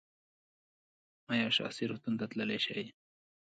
ایا 1.33 1.47
شخصي 1.57 1.83
روغتون 1.89 2.13
ته 2.19 2.25
تللی 2.31 2.59
شئ؟ 2.65 2.81